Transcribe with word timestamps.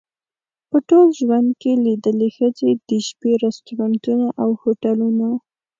په 0.69 0.77
ټول 0.89 1.07
ژوند 1.19 1.49
کې 1.61 1.71
لیدلې 1.85 2.29
ښځې 2.37 2.69
د 2.87 2.89
شپې 3.07 3.31
رستورانتونه 3.45 4.27
او 4.41 4.49
هوټلونه. 4.61 5.27